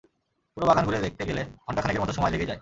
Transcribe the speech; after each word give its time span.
পুরো 0.57 0.65
বাগান 0.67 0.83
ঘুরে 0.85 0.99
দেখতে 0.99 1.23
গেলে 1.25 1.41
ঘণ্টা 1.65 1.81
খানেকের 1.81 2.01
মতো 2.01 2.13
সময় 2.13 2.31
লেগেই 2.31 2.47
যায়। 2.47 2.59